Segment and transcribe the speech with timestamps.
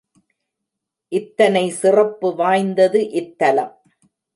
[1.11, 3.73] இத்தனை சிறப்பு வாய்ந்தது இத் தலம்.